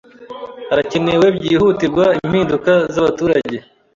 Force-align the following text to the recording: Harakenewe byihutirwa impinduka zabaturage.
Harakenewe 0.69 1.27
byihutirwa 1.37 2.03
impinduka 2.25 2.73
zabaturage. 2.93 3.57